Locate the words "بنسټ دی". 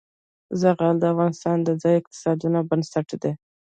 2.69-3.31